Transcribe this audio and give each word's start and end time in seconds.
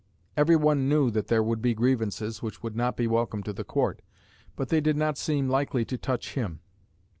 Every 0.35 0.55
one 0.55 0.89
knew 0.89 1.11
that 1.11 1.27
there 1.27 1.43
would 1.43 1.61
be 1.61 1.75
"grievances" 1.75 2.41
which 2.41 2.63
would 2.63 2.75
not 2.75 2.97
be 2.97 3.05
welcome 3.05 3.43
to 3.43 3.53
the 3.53 3.63
Court, 3.63 4.01
but 4.55 4.69
they 4.69 4.81
did 4.81 4.97
not 4.97 5.15
seem 5.15 5.47
likely 5.47 5.85
to 5.85 5.95
touch 5.95 6.33
him. 6.33 6.61